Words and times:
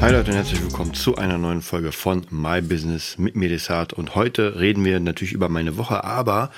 Hi 0.00 0.12
Leute 0.12 0.30
und 0.30 0.36
herzlich 0.36 0.62
willkommen 0.62 0.94
zu 0.94 1.16
einer 1.16 1.38
neuen 1.38 1.62
Folge 1.62 1.92
von 1.92 2.26
My 2.30 2.60
Business 2.60 3.18
mit 3.18 3.36
mir 3.36 3.48
Desart. 3.48 3.92
Und 3.92 4.14
heute 4.14 4.58
reden 4.60 4.84
wir 4.84 5.00
natürlich 5.00 5.32
über 5.32 5.48
meine 5.48 5.76
Woche, 5.76 6.04
aber 6.04 6.50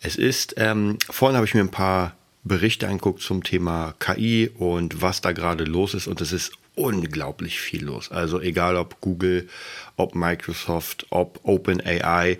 es 0.00 0.16
ist, 0.16 0.54
ähm, 0.58 0.98
vorhin 1.10 1.36
habe 1.36 1.46
ich 1.46 1.54
mir 1.54 1.60
ein 1.60 1.70
paar 1.70 2.14
Berichte 2.44 2.86
angeguckt 2.86 3.20
zum 3.22 3.42
Thema 3.42 3.94
KI 3.98 4.50
und 4.58 5.02
was 5.02 5.20
da 5.20 5.32
gerade 5.32 5.64
los 5.64 5.94
ist 5.94 6.06
und 6.06 6.20
es 6.20 6.32
ist 6.32 6.52
unglaublich 6.76 7.60
viel 7.60 7.84
los. 7.84 8.10
Also 8.10 8.40
egal 8.40 8.76
ob 8.76 9.00
Google, 9.00 9.48
ob 9.96 10.14
Microsoft, 10.14 11.06
ob 11.10 11.38
OpenAI, 11.44 12.38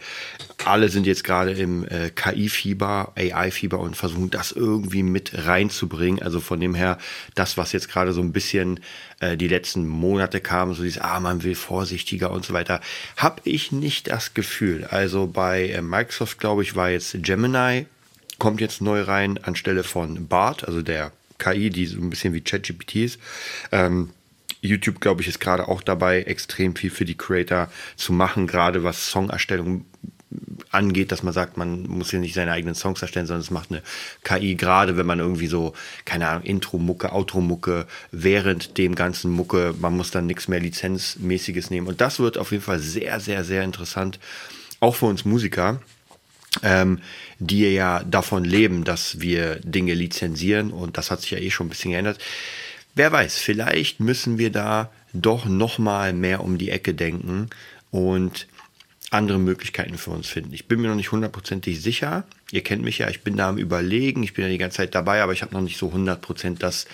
alle 0.65 0.89
sind 0.89 1.07
jetzt 1.07 1.23
gerade 1.23 1.53
im 1.53 1.87
äh, 1.87 2.11
KI-Fieber, 2.11 3.13
AI-Fieber 3.17 3.79
und 3.79 3.97
versuchen 3.97 4.31
das 4.31 4.51
irgendwie 4.51 5.05
mit 5.05 5.47
reinzubringen. 5.47 6.23
Also 6.23 6.41
von 6.41 6.59
dem 6.59 6.75
her, 6.75 6.99
das, 7.35 7.57
was 7.57 7.73
jetzt 7.73 7.89
gerade 7.89 8.13
so 8.13 8.21
ein 8.21 8.33
bisschen 8.33 8.81
äh, 9.21 9.37
die 9.37 9.49
letzten 9.49 9.87
Monate 9.87 10.41
kam, 10.41 10.75
so 10.75 10.83
dieses, 10.83 11.01
ah, 11.01 11.21
man 11.21 11.45
will 11.45 11.55
vorsichtiger 11.55 12.33
und 12.33 12.45
so 12.45 12.55
weiter, 12.55 12.81
habe 13.17 13.41
ich 13.45 13.71
nicht 13.71 14.09
das 14.09 14.35
Gefühl. 14.35 14.85
Also 14.85 15.29
bei 15.29 15.69
äh, 15.69 15.83
Microsoft, 15.83 16.41
glaube 16.41 16.63
ich, 16.63 16.75
war 16.75 16.91
jetzt 16.91 17.17
Gemini, 17.23 17.87
kommt 18.39 18.61
jetzt 18.61 18.81
neu 18.81 19.03
rein 19.03 19.39
anstelle 19.39 19.85
von 19.85 20.27
BART, 20.27 20.67
also 20.67 20.83
der 20.83 21.13
KI, 21.39 21.71
die 21.71 21.87
so 21.87 22.01
ein 22.01 22.11
bisschen 22.11 22.35
wie 22.35 22.41
ChatGPT 22.41 22.97
ist. 22.97 23.21
Ähm, 23.71 24.11
YouTube, 24.65 25.01
glaube 25.01 25.23
ich, 25.23 25.29
ist 25.29 25.41
gerade 25.41 25.69
auch 25.69 25.83
dabei, 25.83 26.23
extrem 26.23 26.75
viel 26.75 26.91
für 26.91 27.05
die 27.05 27.17
Creator 27.17 27.69
zu 27.97 28.13
machen, 28.13 28.47
gerade 28.47 28.83
was 28.83 29.11
Songerstellung 29.11 29.85
angeht, 30.71 31.13
dass 31.13 31.23
man 31.23 31.33
sagt, 31.33 31.57
man 31.57 31.85
muss 31.85 32.11
hier 32.11 32.19
nicht 32.19 32.35
seine 32.35 32.53
eigenen 32.53 32.75
Songs 32.75 33.01
erstellen, 33.03 33.27
sondern 33.27 33.43
es 33.43 33.51
macht 33.51 33.71
eine 33.71 33.83
KI, 34.25 34.57
gerade 34.57 34.97
wenn 34.97 35.07
man 35.07 35.21
irgendwie 35.21 35.47
so, 35.47 35.75
keine 36.05 36.29
Ahnung, 36.29 36.45
Intro-Mucke, 36.45 37.13
Outro-Mucke, 37.13 37.87
während 38.11 38.77
dem 38.79 38.95
ganzen 38.95 39.31
Mucke, 39.31 39.75
man 39.79 39.97
muss 39.97 40.11
dann 40.11 40.27
nichts 40.27 40.49
mehr 40.49 40.61
Lizenzmäßiges 40.61 41.71
nehmen. 41.71 41.87
Und 41.87 42.01
das 42.01 42.19
wird 42.19 42.39
auf 42.39 42.51
jeden 42.51 42.65
Fall 42.65 42.81
sehr, 42.81 43.21
sehr, 43.21 43.45
sehr 43.45 43.63
interessant, 43.63 44.19
auch 44.81 44.97
für 44.97 45.07
uns 45.07 45.25
Musiker. 45.25 45.81
Ähm, 46.63 47.01
die 47.41 47.69
ja 47.73 48.05
davon 48.05 48.45
leben, 48.45 48.85
dass 48.85 49.21
wir 49.21 49.57
Dinge 49.57 49.93
lizenzieren 49.93 50.71
und 50.71 50.97
das 50.97 51.11
hat 51.11 51.21
sich 51.21 51.33
ja 51.33 51.39
eh 51.39 51.51
schon 51.51 51.67
ein 51.67 51.71
bisschen 51.71 51.91
geändert. 51.91 52.21
Wer 52.95 53.11
weiß, 53.11 53.39
vielleicht 53.39 54.01
müssen 54.01 54.39
wir 54.39 54.51
da 54.51 54.91
doch 55.13 55.47
noch 55.47 55.79
mal 55.79 56.13
mehr 56.13 56.43
um 56.43 56.59
die 56.59 56.71
Ecke 56.71 56.95
denken 56.95 57.51
und 57.91 58.47
andere 59.15 59.39
Möglichkeiten 59.39 59.97
für 59.97 60.11
uns 60.11 60.29
finden. 60.29 60.53
Ich 60.53 60.67
bin 60.67 60.81
mir 60.81 60.89
noch 60.89 60.97
nicht 60.97 61.13
hundertprozentig 61.13 61.81
sicher. 61.81 62.25
Ihr 62.51 62.63
kennt 62.63 62.83
mich 62.83 62.99
ja, 62.99 63.09
ich 63.09 63.23
bin 63.23 63.37
da 63.37 63.49
am 63.49 63.59
Überlegen, 63.59 64.23
ich 64.23 64.35
bin 64.35 64.45
ja 64.45 64.51
die 64.51 64.59
ganze 64.59 64.79
Zeit 64.79 64.95
dabei, 64.95 65.23
aber 65.23 65.33
ich 65.33 65.43
habe 65.43 65.55
noch 65.55 65.61
nicht 65.61 65.79
so 65.79 65.93
hundertprozentig 65.93 66.61
das, 66.61 66.87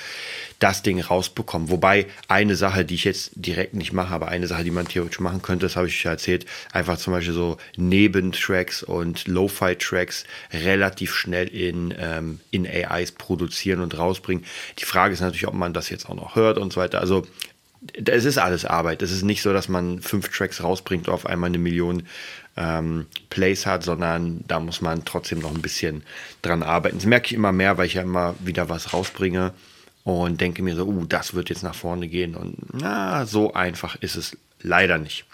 das 0.59 0.83
Ding 0.83 1.01
rausbekommen. 1.01 1.71
Wobei 1.71 2.07
eine 2.29 2.57
Sache, 2.57 2.85
die 2.85 2.95
ich 2.95 3.05
jetzt 3.05 3.33
direkt 3.35 3.75
nicht 3.75 3.93
mache, 3.93 4.15
aber 4.15 4.29
eine 4.29 4.47
Sache, 4.47 4.65
die 4.65 4.71
man 4.71 4.87
theoretisch 4.87 5.21
machen 5.21 5.43
könnte, 5.43 5.67
das 5.67 5.77
habe 5.77 5.89
ich 5.89 6.03
ja 6.03 6.13
erzählt, 6.13 6.47
einfach 6.73 6.99
zum 6.99 7.13
Beispiel 7.13 7.35
so 7.35 7.57
Nebentracks 7.77 8.83
und 8.83 9.27
Lo-Fi-Tracks 9.27 10.25
relativ 10.53 11.15
schnell 11.15 11.49
in, 11.49 11.95
ähm, 11.99 12.41
in 12.51 12.67
AIs 12.67 13.13
produzieren 13.13 13.81
und 13.81 13.99
rausbringen. 13.99 14.45
Die 14.79 14.85
Frage 14.85 15.15
ist 15.15 15.21
natürlich, 15.21 15.49
ob 15.49 15.55
man 15.55 15.73
das 15.73 15.91
jetzt 15.91 16.09
auch 16.09 16.15
noch 16.15 16.37
hört 16.37 16.59
und 16.59 16.73
so 16.73 16.81
weiter. 16.81 17.01
Also 17.01 17.27
es 17.95 18.25
ist 18.25 18.39
alles 18.39 18.65
Arbeit. 18.65 19.03
Es 19.03 19.11
ist 19.11 19.23
nicht 19.23 19.43
so, 19.43 19.53
dass 19.53 19.69
man 19.69 20.01
fünf 20.01 20.29
Tracks 20.29 20.63
rausbringt 20.63 21.09
und 21.09 21.15
auf 21.15 21.27
einmal 21.27 21.49
eine 21.49 21.59
Million 21.59 22.07
ähm, 22.57 23.07
Plays 23.31 23.67
hat, 23.67 23.83
sondern 23.83 24.45
da 24.47 24.61
muss 24.61 24.81
man 24.81 25.05
trotzdem 25.05 25.39
noch 25.39 25.55
ein 25.55 25.63
bisschen 25.63 26.03
dran 26.43 26.63
arbeiten. 26.63 26.99
Das 26.99 27.07
merke 27.07 27.27
ich 27.27 27.33
immer 27.33 27.53
mehr, 27.53 27.79
weil 27.79 27.87
ich 27.87 27.95
ja 27.95 28.03
immer 28.03 28.35
wieder 28.41 28.69
was 28.69 28.93
rausbringe 28.93 29.53
und 30.05 30.41
denke 30.41 30.63
mir 30.63 30.77
so, 30.77 30.87
uh, 30.87 31.05
das 31.05 31.35
wird 31.35 31.49
jetzt 31.49 31.63
nach 31.63 31.75
vorne 31.75 32.09
gehen. 32.09 32.35
Und 32.35 32.57
na, 32.73 33.25
so 33.27 33.55
einfach 33.55 33.97
ist 33.97 34.17
es 34.17 34.37
leider 34.61 34.99
nicht. 34.99 35.25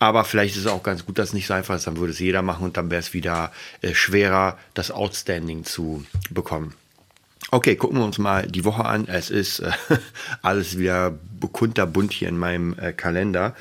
Aber 0.00 0.24
vielleicht 0.24 0.54
ist 0.56 0.62
es 0.62 0.70
auch 0.70 0.82
ganz 0.82 1.04
gut, 1.04 1.18
dass 1.18 1.28
es 1.28 1.34
nicht 1.34 1.46
so 1.46 1.54
einfach 1.54 1.74
ist. 1.74 1.86
Dann 1.86 1.96
würde 1.96 2.12
es 2.12 2.18
jeder 2.18 2.42
machen 2.42 2.64
und 2.64 2.76
dann 2.76 2.90
wäre 2.90 3.00
es 3.00 3.14
wieder 3.14 3.52
äh, 3.82 3.94
schwerer, 3.94 4.56
das 4.74 4.90
Outstanding 4.90 5.64
zu 5.64 6.04
bekommen. 6.30 6.74
Okay, 7.50 7.76
gucken 7.76 7.98
wir 7.98 8.04
uns 8.04 8.18
mal 8.18 8.46
die 8.46 8.64
Woche 8.64 8.84
an. 8.84 9.08
Es 9.08 9.30
ist 9.30 9.60
äh, 9.60 9.70
alles 10.42 10.78
wieder 10.78 11.18
kunterbunt 11.52 12.12
hier 12.12 12.28
in 12.28 12.36
meinem 12.36 12.78
äh, 12.78 12.92
Kalender. 12.92 13.56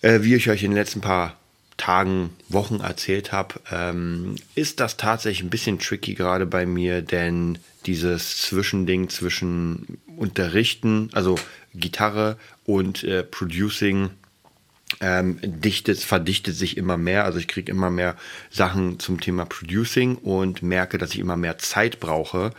Äh, 0.00 0.22
wie 0.22 0.34
ich 0.34 0.48
euch 0.48 0.62
in 0.62 0.70
den 0.70 0.78
letzten 0.78 1.02
paar 1.02 1.36
Tagen, 1.76 2.30
Wochen 2.48 2.80
erzählt 2.80 3.32
habe, 3.32 3.56
ähm, 3.70 4.36
ist 4.54 4.80
das 4.80 4.96
tatsächlich 4.96 5.42
ein 5.42 5.50
bisschen 5.50 5.78
tricky 5.78 6.14
gerade 6.14 6.46
bei 6.46 6.64
mir, 6.64 7.02
denn 7.02 7.58
dieses 7.86 8.38
Zwischending 8.38 9.08
zwischen 9.08 9.98
Unterrichten, 10.16 11.10
also 11.12 11.38
Gitarre 11.74 12.36
und 12.64 13.04
äh, 13.04 13.22
Producing, 13.22 14.10
ähm, 15.00 15.38
dichtet, 15.42 15.98
verdichtet 16.00 16.54
sich 16.54 16.76
immer 16.76 16.96
mehr. 16.96 17.24
Also 17.24 17.38
ich 17.38 17.48
kriege 17.48 17.70
immer 17.70 17.90
mehr 17.90 18.16
Sachen 18.50 18.98
zum 18.98 19.20
Thema 19.20 19.44
Producing 19.44 20.16
und 20.16 20.62
merke, 20.62 20.98
dass 20.98 21.12
ich 21.12 21.18
immer 21.18 21.36
mehr 21.36 21.58
Zeit 21.58 22.00
brauche. 22.00 22.52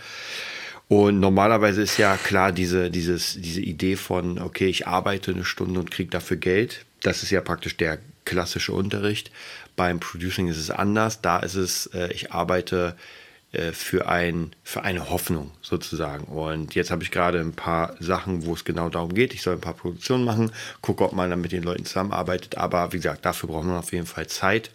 Und 0.88 1.20
normalerweise 1.20 1.82
ist 1.82 1.98
ja 1.98 2.18
klar 2.18 2.52
diese, 2.52 2.92
dieses, 2.92 3.40
diese 3.40 3.62
Idee 3.62 3.96
von, 3.96 4.40
okay, 4.40 4.68
ich 4.68 4.88
arbeite 4.88 5.32
eine 5.32 5.46
Stunde 5.46 5.80
und 5.80 5.92
kriege 5.92 6.10
dafür 6.10 6.38
Geld. 6.38 6.86
Das 7.02 7.24
ist 7.24 7.32
ja 7.32 7.42
praktisch 7.42 7.78
der 7.78 8.00
klassische 8.26 8.74
Unterricht. 8.74 9.32
Beim 9.76 10.00
Producing 10.00 10.48
ist 10.48 10.58
es 10.58 10.70
anders. 10.70 11.22
Da 11.22 11.40
ist 11.40 11.56
es, 11.56 11.88
äh, 11.88 12.12
ich 12.14 12.32
arbeite 12.32 12.96
äh, 12.98 13.23
für, 13.72 14.08
ein, 14.08 14.52
für 14.64 14.84
eine 14.84 15.10
Hoffnung 15.10 15.52
sozusagen. 15.62 16.24
Und 16.26 16.74
jetzt 16.74 16.90
habe 16.90 17.04
ich 17.04 17.12
gerade 17.12 17.40
ein 17.40 17.54
paar 17.54 17.96
Sachen, 18.00 18.46
wo 18.46 18.54
es 18.54 18.66
genau 18.66 18.90
darum 18.90 19.14
geht. 19.14 19.34
Ich 19.34 19.44
soll 19.44 19.54
ein 19.54 19.62
paar 19.62 19.76
Produktionen 19.76 20.26
machen, 20.26 20.52
gucke, 20.82 21.04
ob 21.04 21.14
man 21.14 21.30
dann 21.30 21.42
mit 21.42 21.52
den 21.52 21.64
Leuten 21.64 21.86
zusammenarbeitet. 21.86 22.58
Aber 22.58 22.94
wie 22.94 22.98
gesagt, 22.98 23.26
dafür 23.26 23.50
braucht 23.50 23.66
man 23.66 23.78
auf 23.78 23.92
jeden 23.92 24.08
Fall 24.08 24.28
Zeit 24.28 24.72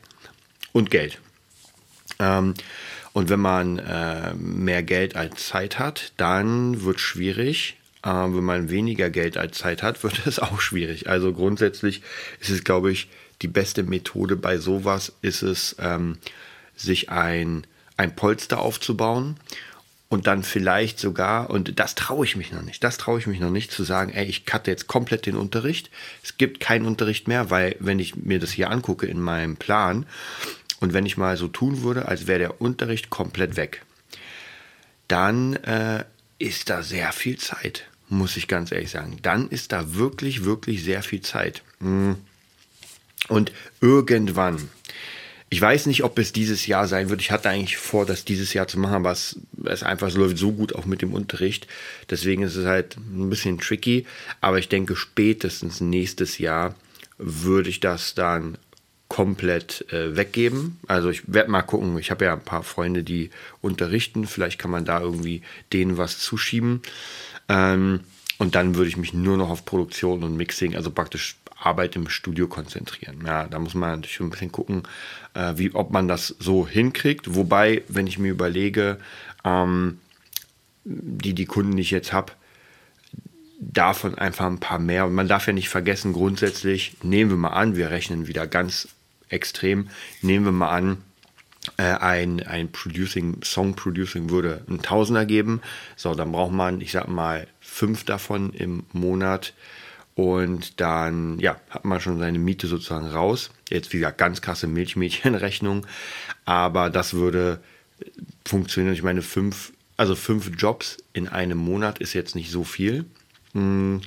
und 0.72 0.90
Geld. 0.90 1.18
Ähm, 2.18 2.54
und 3.12 3.30
wenn 3.30 3.40
man 3.40 3.78
äh, 3.78 4.34
mehr 4.34 4.82
Geld 4.82 5.16
als 5.16 5.48
Zeit 5.48 5.78
hat, 5.78 6.12
dann 6.16 6.82
wird 6.84 6.96
es 6.96 7.02
schwierig. 7.02 7.76
Äh, 8.04 8.10
wenn 8.10 8.44
man 8.44 8.70
weniger 8.70 9.10
Geld 9.10 9.36
als 9.36 9.58
Zeit 9.58 9.82
hat, 9.82 10.02
wird 10.04 10.26
es 10.26 10.38
auch 10.38 10.60
schwierig. 10.60 11.08
Also 11.08 11.32
grundsätzlich 11.32 12.02
ist 12.40 12.50
es, 12.50 12.64
glaube 12.64 12.92
ich, 12.92 13.08
die 13.42 13.48
beste 13.48 13.82
Methode 13.82 14.36
bei 14.36 14.58
sowas 14.58 15.12
ist 15.22 15.42
es, 15.42 15.76
ähm, 15.78 16.18
sich 16.76 17.10
ein 17.10 17.66
ein 17.98 18.16
Polster 18.16 18.60
aufzubauen 18.60 19.36
und 20.08 20.26
dann 20.26 20.42
vielleicht 20.42 20.98
sogar, 20.98 21.50
und 21.50 21.78
das 21.78 21.94
traue 21.94 22.24
ich 22.24 22.36
mich 22.36 22.52
noch 22.52 22.62
nicht, 22.62 22.82
das 22.82 22.96
traue 22.96 23.18
ich 23.18 23.26
mich 23.26 23.40
noch 23.40 23.50
nicht 23.50 23.70
zu 23.70 23.84
sagen, 23.84 24.12
ey, 24.12 24.24
ich 24.24 24.46
cutte 24.46 24.70
jetzt 24.70 24.86
komplett 24.86 25.26
den 25.26 25.36
Unterricht. 25.36 25.90
Es 26.22 26.38
gibt 26.38 26.60
keinen 26.60 26.86
Unterricht 26.86 27.28
mehr, 27.28 27.50
weil 27.50 27.76
wenn 27.80 27.98
ich 27.98 28.16
mir 28.16 28.38
das 28.38 28.52
hier 28.52 28.70
angucke 28.70 29.06
in 29.06 29.20
meinem 29.20 29.56
Plan 29.56 30.06
und 30.80 30.94
wenn 30.94 31.04
ich 31.04 31.18
mal 31.18 31.36
so 31.36 31.48
tun 31.48 31.82
würde, 31.82 32.06
als 32.06 32.26
wäre 32.26 32.38
der 32.38 32.60
Unterricht 32.62 33.10
komplett 33.10 33.56
weg, 33.56 33.84
dann 35.08 35.56
äh, 35.56 36.04
ist 36.38 36.70
da 36.70 36.82
sehr 36.82 37.12
viel 37.12 37.36
Zeit, 37.38 37.86
muss 38.08 38.36
ich 38.36 38.48
ganz 38.48 38.72
ehrlich 38.72 38.90
sagen. 38.90 39.18
Dann 39.22 39.48
ist 39.48 39.72
da 39.72 39.94
wirklich, 39.94 40.44
wirklich 40.44 40.84
sehr 40.84 41.02
viel 41.02 41.20
Zeit. 41.20 41.62
Hm. 41.80 42.16
Und 43.28 43.52
irgendwann, 43.80 44.68
ich 45.50 45.60
weiß 45.60 45.86
nicht, 45.86 46.04
ob 46.04 46.18
es 46.18 46.32
dieses 46.32 46.66
Jahr 46.66 46.86
sein 46.86 47.08
wird. 47.08 47.22
Ich 47.22 47.30
hatte 47.30 47.48
eigentlich 47.48 47.78
vor, 47.78 48.04
das 48.04 48.24
dieses 48.24 48.52
Jahr 48.52 48.68
zu 48.68 48.78
machen, 48.78 48.96
aber 48.96 49.12
es, 49.12 49.40
es 49.64 49.82
einfach 49.82 50.10
so 50.10 50.18
läuft 50.18 50.36
so 50.36 50.52
gut 50.52 50.74
auch 50.74 50.84
mit 50.84 51.00
dem 51.00 51.14
Unterricht. 51.14 51.66
Deswegen 52.10 52.42
ist 52.42 52.56
es 52.56 52.66
halt 52.66 52.96
ein 52.96 53.30
bisschen 53.30 53.58
tricky. 53.58 54.06
Aber 54.40 54.58
ich 54.58 54.68
denke, 54.68 54.94
spätestens 54.94 55.80
nächstes 55.80 56.38
Jahr 56.38 56.74
würde 57.16 57.70
ich 57.70 57.80
das 57.80 58.14
dann 58.14 58.58
komplett 59.08 59.90
äh, 59.90 60.16
weggeben. 60.16 60.78
Also 60.86 61.08
ich 61.08 61.32
werde 61.32 61.50
mal 61.50 61.62
gucken. 61.62 61.96
Ich 61.98 62.10
habe 62.10 62.26
ja 62.26 62.34
ein 62.34 62.44
paar 62.44 62.62
Freunde, 62.62 63.02
die 63.02 63.30
unterrichten. 63.62 64.26
Vielleicht 64.26 64.58
kann 64.58 64.70
man 64.70 64.84
da 64.84 65.00
irgendwie 65.00 65.40
denen 65.72 65.96
was 65.96 66.18
zuschieben. 66.18 66.82
Ähm, 67.48 68.00
und 68.36 68.54
dann 68.54 68.74
würde 68.74 68.88
ich 68.88 68.98
mich 68.98 69.14
nur 69.14 69.38
noch 69.38 69.48
auf 69.48 69.64
Produktion 69.64 70.22
und 70.22 70.36
Mixing, 70.36 70.76
also 70.76 70.90
praktisch 70.90 71.36
Arbeit 71.58 71.96
im 71.96 72.08
Studio 72.08 72.46
konzentrieren. 72.46 73.22
Ja, 73.26 73.46
da 73.46 73.58
muss 73.58 73.74
man 73.74 74.00
natürlich 74.00 74.20
ein 74.20 74.30
bisschen 74.30 74.52
gucken, 74.52 74.82
äh, 75.34 75.54
wie, 75.56 75.74
ob 75.74 75.90
man 75.90 76.08
das 76.08 76.34
so 76.38 76.66
hinkriegt. 76.66 77.34
Wobei, 77.34 77.82
wenn 77.88 78.06
ich 78.06 78.18
mir 78.18 78.30
überlege, 78.30 78.98
ähm, 79.44 79.98
die, 80.84 81.34
die 81.34 81.46
Kunden, 81.46 81.76
die 81.76 81.82
ich 81.82 81.90
jetzt 81.90 82.12
habe, 82.12 82.32
davon 83.58 84.16
einfach 84.16 84.46
ein 84.46 84.60
paar 84.60 84.78
mehr. 84.78 85.06
Und 85.06 85.14
man 85.14 85.28
darf 85.28 85.46
ja 85.46 85.52
nicht 85.52 85.68
vergessen, 85.68 86.12
grundsätzlich 86.12 86.96
nehmen 87.02 87.30
wir 87.30 87.36
mal 87.36 87.48
an, 87.48 87.76
wir 87.76 87.90
rechnen 87.90 88.28
wieder 88.28 88.46
ganz 88.46 88.88
extrem, 89.28 89.90
nehmen 90.22 90.44
wir 90.44 90.52
mal 90.52 90.70
an, 90.70 90.98
äh, 91.76 91.82
ein, 91.82 92.40
ein 92.46 92.70
Producing, 92.70 93.42
Song 93.42 93.74
Producing 93.74 94.30
würde 94.30 94.64
ein 94.68 94.80
Tausender 94.80 95.26
geben. 95.26 95.60
So, 95.96 96.14
dann 96.14 96.32
braucht 96.32 96.52
man, 96.52 96.80
ich 96.80 96.92
sag 96.92 97.08
mal, 97.08 97.46
fünf 97.60 98.04
davon 98.04 98.52
im 98.52 98.84
Monat. 98.92 99.52
Und 100.18 100.80
dann, 100.80 101.38
ja, 101.38 101.60
hat 101.70 101.84
man 101.84 102.00
schon 102.00 102.18
seine 102.18 102.40
Miete 102.40 102.66
sozusagen 102.66 103.06
raus. 103.06 103.52
Jetzt, 103.70 103.92
wie 103.92 103.98
gesagt, 103.98 104.18
ganz 104.18 104.42
krasse 104.42 104.66
Milchmädchenrechnung. 104.66 105.86
Aber 106.44 106.90
das 106.90 107.14
würde 107.14 107.60
funktionieren. 108.44 108.94
Ich 108.94 109.04
meine, 109.04 109.22
fünf, 109.22 109.72
also 109.96 110.16
fünf 110.16 110.50
Jobs 110.58 110.96
in 111.12 111.28
einem 111.28 111.58
Monat 111.58 112.00
ist 112.00 112.14
jetzt 112.14 112.34
nicht 112.34 112.50
so 112.50 112.64
viel. 112.64 113.04
Hm 113.52 114.00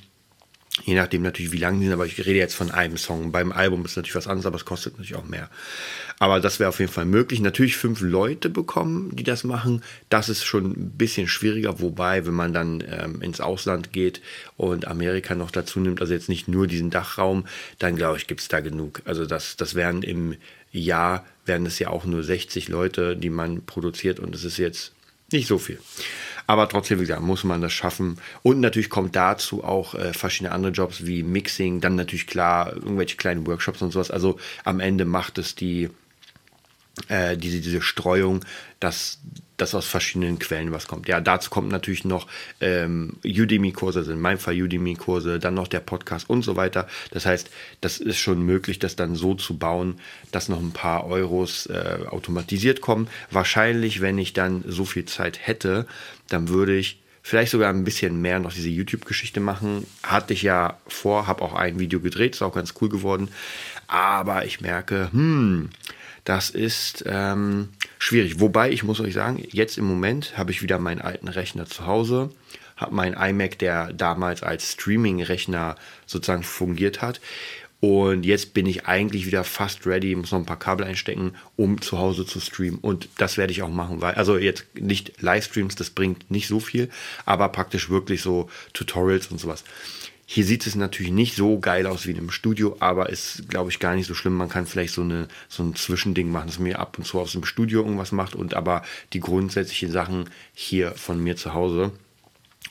Je 0.85 0.95
nachdem 0.95 1.21
natürlich, 1.21 1.51
wie 1.51 1.57
lang 1.57 1.79
die 1.79 1.85
sind, 1.85 1.93
aber 1.93 2.05
ich 2.05 2.17
rede 2.17 2.39
jetzt 2.39 2.55
von 2.55 2.71
einem 2.71 2.95
Song. 2.95 3.33
Beim 3.33 3.51
Album 3.51 3.83
ist 3.83 3.97
natürlich 3.97 4.15
was 4.15 4.27
anderes, 4.27 4.45
aber 4.45 4.55
es 4.55 4.63
kostet 4.63 4.93
natürlich 4.93 5.15
auch 5.15 5.27
mehr. 5.27 5.49
Aber 6.17 6.39
das 6.39 6.59
wäre 6.59 6.69
auf 6.69 6.79
jeden 6.79 6.91
Fall 6.91 7.05
möglich. 7.05 7.41
Natürlich 7.41 7.75
fünf 7.75 7.99
Leute 7.99 8.49
bekommen, 8.49 9.13
die 9.13 9.23
das 9.23 9.43
machen. 9.43 9.83
Das 10.07 10.29
ist 10.29 10.45
schon 10.45 10.71
ein 10.71 10.91
bisschen 10.91 11.27
schwieriger, 11.27 11.81
wobei, 11.81 12.25
wenn 12.25 12.33
man 12.33 12.53
dann 12.53 12.81
ähm, 12.87 13.21
ins 13.21 13.41
Ausland 13.41 13.91
geht 13.91 14.21
und 14.55 14.87
Amerika 14.87 15.35
noch 15.35 15.51
dazu 15.51 15.81
nimmt, 15.81 15.99
also 15.99 16.13
jetzt 16.13 16.29
nicht 16.29 16.47
nur 16.47 16.67
diesen 16.67 16.89
Dachraum, 16.89 17.45
dann 17.77 17.97
glaube 17.97 18.17
ich, 18.17 18.27
gibt 18.27 18.39
es 18.39 18.47
da 18.47 18.61
genug. 18.61 19.01
Also 19.03 19.25
das, 19.25 19.57
das 19.57 19.75
wären 19.75 20.03
im 20.03 20.37
Jahr, 20.71 21.25
wären 21.45 21.65
es 21.65 21.79
ja 21.79 21.89
auch 21.89 22.05
nur 22.05 22.23
60 22.23 22.69
Leute, 22.69 23.17
die 23.17 23.29
man 23.29 23.65
produziert 23.65 24.21
und 24.21 24.33
das 24.33 24.45
ist 24.45 24.57
jetzt 24.57 24.93
nicht 25.31 25.47
so 25.47 25.57
viel. 25.57 25.79
Aber 26.51 26.67
trotzdem, 26.67 26.99
wie 26.99 27.03
gesagt, 27.03 27.21
muss 27.21 27.45
man 27.45 27.61
das 27.61 27.71
schaffen. 27.71 28.17
Und 28.43 28.59
natürlich 28.59 28.89
kommt 28.89 29.15
dazu 29.15 29.63
auch 29.63 29.95
äh, 29.95 30.11
verschiedene 30.11 30.51
andere 30.51 30.73
Jobs 30.73 31.05
wie 31.05 31.23
Mixing, 31.23 31.79
dann 31.79 31.95
natürlich 31.95 32.27
klar 32.27 32.73
irgendwelche 32.73 33.15
kleinen 33.15 33.47
Workshops 33.47 33.81
und 33.81 33.91
sowas. 33.91 34.11
Also 34.11 34.37
am 34.65 34.81
Ende 34.81 35.05
macht 35.05 35.37
es 35.37 35.55
die, 35.55 35.89
äh, 37.11 37.37
diese, 37.37 37.59
diese 37.59 37.81
Streuung, 37.81 38.45
dass 38.79 39.19
dass 39.57 39.75
aus 39.75 39.85
verschiedenen 39.85 40.39
Quellen 40.39 40.71
was 40.71 40.87
kommt. 40.87 41.07
Ja, 41.07 41.21
dazu 41.21 41.51
kommt 41.51 41.69
natürlich 41.69 42.03
noch 42.03 42.25
ähm, 42.61 43.17
Udemy-Kurse, 43.23 43.99
also 43.99 44.11
in 44.11 44.19
meinem 44.19 44.39
Fall 44.39 44.55
Udemy-Kurse, 44.55 45.37
dann 45.37 45.53
noch 45.53 45.67
der 45.67 45.81
Podcast 45.81 46.27
und 46.31 46.41
so 46.41 46.55
weiter. 46.55 46.87
Das 47.11 47.27
heißt, 47.27 47.51
das 47.79 47.99
ist 47.99 48.17
schon 48.17 48.41
möglich, 48.41 48.79
das 48.79 48.95
dann 48.95 49.13
so 49.13 49.35
zu 49.35 49.59
bauen, 49.59 49.99
dass 50.31 50.49
noch 50.49 50.59
ein 50.59 50.71
paar 50.71 51.05
Euros 51.05 51.67
äh, 51.67 51.99
automatisiert 52.09 52.81
kommen. 52.81 53.07
Wahrscheinlich, 53.29 54.01
wenn 54.01 54.17
ich 54.17 54.33
dann 54.33 54.63
so 54.65 54.83
viel 54.83 55.05
Zeit 55.05 55.37
hätte, 55.45 55.85
dann 56.27 56.49
würde 56.49 56.75
ich 56.75 56.99
vielleicht 57.21 57.51
sogar 57.51 57.69
ein 57.71 57.83
bisschen 57.83 58.19
mehr 58.19 58.39
noch 58.39 58.53
diese 58.53 58.69
YouTube-Geschichte 58.69 59.41
machen. 59.41 59.85
Hatte 60.01 60.33
ich 60.33 60.41
ja 60.41 60.79
vor, 60.87 61.27
habe 61.27 61.43
auch 61.43 61.53
ein 61.53 61.77
Video 61.77 61.99
gedreht, 61.99 62.33
ist 62.33 62.41
auch 62.41 62.55
ganz 62.55 62.73
cool 62.81 62.89
geworden. 62.89 63.29
Aber 63.85 64.43
ich 64.43 64.59
merke, 64.59 65.09
hm, 65.11 65.69
das 66.23 66.49
ist 66.49 67.03
ähm, 67.07 67.69
schwierig. 67.99 68.39
Wobei, 68.39 68.71
ich 68.71 68.83
muss 68.83 68.99
euch 68.99 69.13
sagen, 69.13 69.43
jetzt 69.51 69.77
im 69.77 69.85
Moment 69.85 70.37
habe 70.37 70.51
ich 70.51 70.61
wieder 70.61 70.79
meinen 70.79 71.01
alten 71.01 71.27
Rechner 71.27 71.65
zu 71.65 71.85
Hause, 71.85 72.29
habe 72.77 72.95
meinen 72.95 73.15
iMac, 73.15 73.57
der 73.59 73.93
damals 73.93 74.43
als 74.43 74.71
Streaming-Rechner 74.73 75.75
sozusagen 76.05 76.43
fungiert 76.43 77.01
hat. 77.01 77.21
Und 77.81 78.27
jetzt 78.27 78.53
bin 78.53 78.67
ich 78.67 78.85
eigentlich 78.85 79.25
wieder 79.25 79.43
fast 79.43 79.87
ready, 79.87 80.13
muss 80.13 80.31
noch 80.31 80.37
ein 80.37 80.45
paar 80.45 80.59
Kabel 80.59 80.85
einstecken, 80.85 81.33
um 81.57 81.81
zu 81.81 81.97
Hause 81.97 82.27
zu 82.27 82.39
streamen. 82.39 82.77
Und 82.79 83.09
das 83.17 83.37
werde 83.37 83.51
ich 83.51 83.63
auch 83.63 83.69
machen, 83.69 84.01
weil, 84.01 84.13
also 84.13 84.37
jetzt 84.37 84.65
nicht 84.75 85.19
Livestreams, 85.19 85.73
das 85.73 85.89
bringt 85.89 86.29
nicht 86.29 86.47
so 86.47 86.59
viel, 86.59 86.91
aber 87.25 87.49
praktisch 87.49 87.89
wirklich 87.89 88.21
so 88.21 88.51
Tutorials 88.73 89.27
und 89.27 89.39
sowas. 89.39 89.63
Hier 90.33 90.45
sieht 90.45 90.65
es 90.65 90.75
natürlich 90.75 91.11
nicht 91.11 91.35
so 91.35 91.59
geil 91.59 91.85
aus 91.85 92.07
wie 92.07 92.11
in 92.11 92.17
einem 92.17 92.31
Studio, 92.31 92.77
aber 92.79 93.09
ist, 93.09 93.49
glaube 93.49 93.69
ich, 93.69 93.79
gar 93.79 93.95
nicht 93.95 94.07
so 94.07 94.13
schlimm. 94.13 94.37
Man 94.37 94.47
kann 94.47 94.65
vielleicht 94.65 94.93
so, 94.93 95.01
eine, 95.01 95.27
so 95.49 95.61
ein 95.61 95.75
Zwischending 95.75 96.31
machen, 96.31 96.47
dass 96.47 96.57
man 96.57 96.69
mir 96.69 96.79
ab 96.79 96.97
und 96.97 97.03
zu 97.03 97.19
aus 97.19 97.33
dem 97.33 97.43
Studio 97.43 97.81
irgendwas 97.81 98.13
macht 98.13 98.33
und 98.33 98.53
aber 98.53 98.81
die 99.11 99.19
grundsätzlichen 99.19 99.91
Sachen 99.91 100.29
hier 100.53 100.93
von 100.93 101.21
mir 101.21 101.35
zu 101.35 101.53
Hause. 101.53 101.91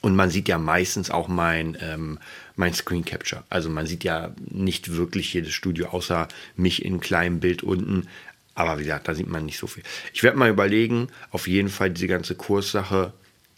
Und 0.00 0.16
man 0.16 0.30
sieht 0.30 0.48
ja 0.48 0.56
meistens 0.56 1.10
auch 1.10 1.28
mein, 1.28 1.76
ähm, 1.82 2.18
mein 2.56 2.72
Screen 2.72 3.04
Capture. 3.04 3.44
Also 3.50 3.68
man 3.68 3.86
sieht 3.86 4.04
ja 4.04 4.34
nicht 4.48 4.96
wirklich 4.96 5.34
jedes 5.34 5.52
Studio, 5.52 5.88
außer 5.88 6.28
mich 6.56 6.82
in 6.82 6.98
kleinem 6.98 7.40
Bild 7.40 7.62
unten. 7.62 8.08
Aber 8.54 8.78
wie 8.78 8.84
gesagt, 8.84 9.06
da 9.06 9.12
sieht 9.14 9.28
man 9.28 9.44
nicht 9.44 9.58
so 9.58 9.66
viel. 9.66 9.82
Ich 10.14 10.22
werde 10.22 10.38
mal 10.38 10.48
überlegen, 10.48 11.08
auf 11.30 11.46
jeden 11.46 11.68
Fall 11.68 11.90
diese 11.90 12.08
ganze 12.08 12.36
Kurssache 12.36 13.12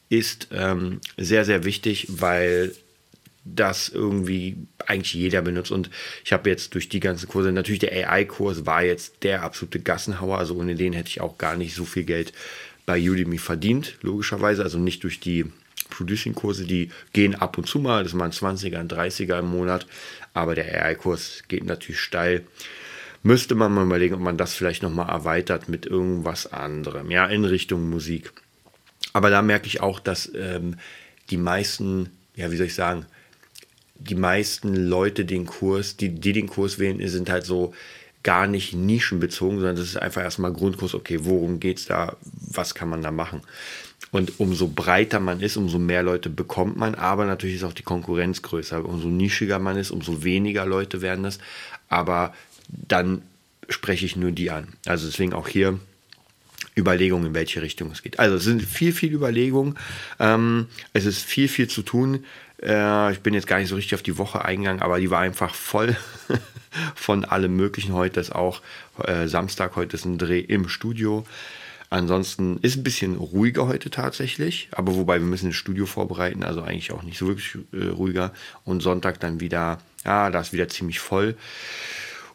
ist 0.08 0.48
ähm, 0.50 1.00
sehr, 1.16 1.44
sehr 1.44 1.62
wichtig, 1.62 2.08
weil 2.08 2.74
das 3.44 3.88
irgendwie 3.88 4.56
eigentlich 4.86 5.14
jeder 5.14 5.42
benutzt. 5.42 5.72
Und 5.72 5.90
ich 6.24 6.32
habe 6.32 6.48
jetzt 6.48 6.74
durch 6.74 6.88
die 6.88 7.00
ganzen 7.00 7.28
Kurse, 7.28 7.52
natürlich 7.52 7.80
der 7.80 7.92
AI-Kurs 7.92 8.66
war 8.66 8.82
jetzt 8.82 9.22
der 9.22 9.42
absolute 9.42 9.80
Gassenhauer. 9.80 10.38
Also 10.38 10.54
ohne 10.54 10.74
den 10.74 10.92
hätte 10.92 11.08
ich 11.08 11.20
auch 11.20 11.38
gar 11.38 11.56
nicht 11.56 11.74
so 11.74 11.84
viel 11.84 12.04
Geld 12.04 12.32
bei 12.86 12.98
Udemy 12.98 13.38
verdient, 13.38 13.96
logischerweise. 14.02 14.62
Also 14.62 14.78
nicht 14.78 15.02
durch 15.04 15.20
die 15.20 15.46
Producing-Kurse, 15.90 16.64
die 16.64 16.90
gehen 17.12 17.34
ab 17.34 17.58
und 17.58 17.66
zu 17.66 17.78
mal, 17.78 18.02
das 18.02 18.18
waren 18.18 18.30
20er, 18.30 18.80
und 18.80 18.92
30er 18.92 19.38
im 19.40 19.50
Monat. 19.50 19.86
Aber 20.34 20.54
der 20.54 20.84
AI-Kurs 20.84 21.44
geht 21.48 21.64
natürlich 21.64 22.00
steil. 22.00 22.44
Müsste 23.22 23.54
man 23.54 23.72
mal 23.72 23.84
überlegen, 23.84 24.14
ob 24.14 24.20
man 24.20 24.36
das 24.36 24.54
vielleicht 24.54 24.82
nochmal 24.82 25.08
erweitert 25.08 25.68
mit 25.68 25.86
irgendwas 25.86 26.52
anderem, 26.52 27.10
ja, 27.10 27.26
in 27.26 27.44
Richtung 27.44 27.88
Musik. 27.88 28.32
Aber 29.12 29.30
da 29.30 29.42
merke 29.42 29.66
ich 29.66 29.80
auch, 29.80 30.00
dass 30.00 30.32
ähm, 30.34 30.76
die 31.30 31.36
meisten, 31.36 32.10
ja, 32.34 32.50
wie 32.50 32.56
soll 32.56 32.66
ich 32.66 32.74
sagen, 32.74 33.06
die 34.08 34.14
meisten 34.14 34.74
Leute 34.74 35.24
den 35.24 35.46
Kurs, 35.46 35.96
die, 35.96 36.08
die 36.08 36.32
den 36.32 36.48
Kurs 36.48 36.78
wählen, 36.78 37.06
sind 37.08 37.30
halt 37.30 37.44
so 37.44 37.72
gar 38.22 38.46
nicht 38.46 38.74
nischenbezogen, 38.74 39.58
sondern 39.58 39.76
das 39.76 39.86
ist 39.86 39.96
einfach 39.96 40.22
erstmal 40.22 40.52
Grundkurs, 40.52 40.94
okay, 40.94 41.20
worum 41.22 41.60
geht 41.60 41.78
es 41.78 41.86
da, 41.86 42.16
was 42.22 42.74
kann 42.74 42.88
man 42.88 43.02
da 43.02 43.10
machen? 43.10 43.42
Und 44.10 44.38
umso 44.38 44.68
breiter 44.68 45.20
man 45.20 45.40
ist, 45.40 45.56
umso 45.56 45.78
mehr 45.78 46.02
Leute 46.02 46.28
bekommt 46.28 46.76
man, 46.76 46.94
aber 46.94 47.24
natürlich 47.24 47.56
ist 47.56 47.64
auch 47.64 47.72
die 47.72 47.82
Konkurrenz 47.82 48.42
größer. 48.42 48.84
Umso 48.84 49.08
nischiger 49.08 49.58
man 49.58 49.76
ist, 49.78 49.90
umso 49.90 50.22
weniger 50.22 50.66
Leute 50.66 51.00
werden 51.00 51.24
es. 51.24 51.38
Aber 51.88 52.34
dann 52.68 53.22
spreche 53.70 54.04
ich 54.04 54.16
nur 54.16 54.32
die 54.32 54.50
an. 54.50 54.68
Also 54.86 55.06
deswegen 55.06 55.32
auch 55.32 55.48
hier 55.48 55.78
Überlegungen, 56.76 57.26
in 57.26 57.34
welche 57.34 57.62
Richtung 57.62 57.90
es 57.90 58.02
geht. 58.02 58.18
Also 58.18 58.36
es 58.36 58.44
sind 58.44 58.62
viel, 58.62 58.92
viel 58.92 59.12
Überlegungen. 59.12 59.78
Ähm, 60.18 60.66
es 60.92 61.04
ist 61.04 61.22
viel, 61.22 61.48
viel 61.48 61.68
zu 61.68 61.82
tun. 61.82 62.24
Äh, 62.62 63.12
ich 63.12 63.20
bin 63.20 63.34
jetzt 63.34 63.46
gar 63.46 63.58
nicht 63.58 63.68
so 63.68 63.74
richtig 63.74 63.94
auf 63.94 64.02
die 64.02 64.18
Woche 64.18 64.44
eingegangen, 64.44 64.82
aber 64.82 65.00
die 65.00 65.10
war 65.10 65.20
einfach 65.20 65.54
voll 65.54 65.96
von 66.94 67.24
allem 67.24 67.56
Möglichen. 67.56 67.92
Heute 67.92 68.20
ist 68.20 68.34
auch 68.34 68.62
äh, 69.04 69.26
Samstag, 69.26 69.76
heute 69.76 69.96
ist 69.96 70.04
ein 70.04 70.18
Dreh 70.18 70.40
im 70.40 70.68
Studio. 70.68 71.26
Ansonsten 71.90 72.56
ist 72.62 72.76
ein 72.76 72.84
bisschen 72.84 73.16
ruhiger 73.16 73.66
heute 73.66 73.90
tatsächlich, 73.90 74.68
aber 74.72 74.94
wobei 74.94 75.18
wir 75.18 75.26
müssen 75.26 75.50
das 75.50 75.56
Studio 75.56 75.84
vorbereiten, 75.84 76.42
also 76.42 76.62
eigentlich 76.62 76.90
auch 76.90 77.02
nicht 77.02 77.18
so 77.18 77.26
wirklich 77.26 77.58
äh, 77.74 77.88
ruhiger. 77.88 78.32
Und 78.64 78.82
Sonntag 78.82 79.20
dann 79.20 79.40
wieder, 79.40 79.78
ja, 80.06 80.30
da 80.30 80.40
ist 80.40 80.54
wieder 80.54 80.68
ziemlich 80.68 81.00
voll. 81.00 81.36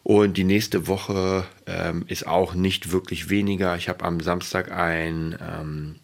Und 0.07 0.37
die 0.37 0.45
nächste 0.45 0.87
Woche 0.87 1.43
ähm, 1.65 2.05
ist 2.07 2.25
auch 2.25 2.53
nicht 2.53 2.93
wirklich 2.93 3.29
weniger. 3.29 3.75
Ich 3.75 3.89
habe 3.89 4.05
am 4.05 4.21
Samstag 4.21 4.71
ein, 4.71 5.37
ähm, 5.41 5.97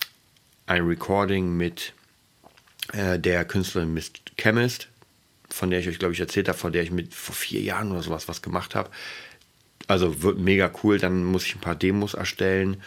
ein 0.65 0.81
Recording 0.81 1.55
mit 1.55 1.93
äh, 2.91 3.17
der 3.17 3.45
Künstlerin 3.45 3.93
Miss 3.93 4.11
Chemist, 4.35 4.89
von 5.49 5.69
der 5.69 5.79
ich 5.79 5.87
euch, 5.87 5.99
glaube 5.99 6.13
ich, 6.13 6.19
erzählt 6.19 6.49
habe, 6.49 6.57
von 6.57 6.73
der 6.73 6.83
ich 6.83 6.91
mit 6.91 7.13
vor 7.13 7.33
vier 7.33 7.61
Jahren 7.61 7.93
oder 7.93 8.03
sowas 8.03 8.27
was 8.27 8.41
gemacht 8.41 8.75
habe. 8.75 8.89
Also 9.87 10.21
wird 10.21 10.37
mega 10.37 10.69
cool. 10.83 10.97
Dann 10.97 11.23
muss 11.23 11.45
ich 11.45 11.55
ein 11.55 11.61
paar 11.61 11.75
Demos 11.75 12.13
erstellen. 12.13 12.81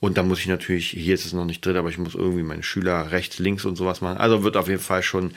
Und 0.00 0.16
dann 0.16 0.26
muss 0.26 0.40
ich 0.40 0.46
natürlich, 0.46 0.88
hier 0.88 1.14
ist 1.14 1.26
es 1.26 1.34
noch 1.34 1.44
nicht 1.44 1.60
drin, 1.66 1.76
aber 1.76 1.90
ich 1.90 1.98
muss 1.98 2.14
irgendwie 2.14 2.44
meine 2.44 2.62
Schüler 2.62 3.12
rechts, 3.12 3.38
links 3.38 3.66
und 3.66 3.76
sowas 3.76 4.00
machen. 4.00 4.16
Also 4.16 4.42
wird 4.42 4.56
auf 4.56 4.68
jeden 4.68 4.80
Fall 4.80 5.02
schon 5.02 5.34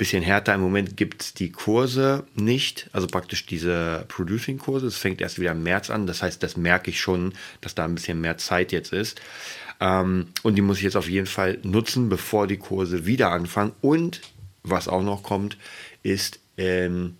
bisschen 0.00 0.22
härter. 0.22 0.54
Im 0.54 0.62
Moment 0.62 0.96
gibt 0.96 1.22
es 1.22 1.34
die 1.34 1.52
Kurse 1.52 2.24
nicht, 2.34 2.88
also 2.92 3.06
praktisch 3.06 3.44
diese 3.44 4.06
Producing-Kurse. 4.08 4.86
Es 4.86 4.96
fängt 4.96 5.20
erst 5.20 5.38
wieder 5.38 5.52
im 5.52 5.62
März 5.62 5.90
an. 5.90 6.06
Das 6.06 6.22
heißt, 6.22 6.42
das 6.42 6.56
merke 6.56 6.90
ich 6.90 6.98
schon, 6.98 7.34
dass 7.60 7.74
da 7.74 7.84
ein 7.84 7.96
bisschen 7.96 8.18
mehr 8.18 8.38
Zeit 8.38 8.72
jetzt 8.72 8.94
ist. 8.94 9.20
Ähm, 9.78 10.28
und 10.42 10.54
die 10.56 10.62
muss 10.62 10.78
ich 10.78 10.84
jetzt 10.84 10.96
auf 10.96 11.08
jeden 11.08 11.26
Fall 11.26 11.58
nutzen, 11.64 12.08
bevor 12.08 12.46
die 12.46 12.56
Kurse 12.56 13.04
wieder 13.04 13.30
anfangen. 13.30 13.72
Und 13.82 14.22
was 14.62 14.88
auch 14.88 15.02
noch 15.02 15.22
kommt, 15.22 15.58
ist 16.02 16.40
ähm, 16.56 17.16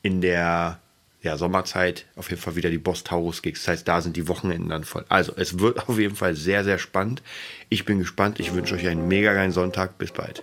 in 0.00 0.22
der 0.22 0.80
ja, 1.20 1.36
Sommerzeit 1.36 2.06
auf 2.16 2.30
jeden 2.30 2.40
Fall 2.40 2.56
wieder 2.56 2.70
die 2.70 2.78
Boss 2.78 3.04
Taurus 3.04 3.42
Gigs. 3.42 3.64
Das 3.64 3.68
heißt, 3.68 3.88
da 3.88 4.00
sind 4.00 4.16
die 4.16 4.28
Wochenenden 4.28 4.70
dann 4.70 4.84
voll. 4.84 5.04
Also, 5.10 5.34
es 5.36 5.58
wird 5.58 5.90
auf 5.90 5.98
jeden 5.98 6.16
Fall 6.16 6.34
sehr, 6.34 6.64
sehr 6.64 6.78
spannend. 6.78 7.22
Ich 7.68 7.84
bin 7.84 7.98
gespannt. 7.98 8.40
Ich 8.40 8.54
wünsche 8.54 8.74
euch 8.74 8.88
einen 8.88 9.08
mega 9.08 9.34
geilen 9.34 9.52
Sonntag. 9.52 9.98
Bis 9.98 10.10
bald. 10.10 10.42